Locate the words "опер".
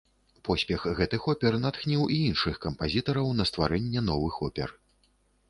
1.33-1.57, 4.51-4.69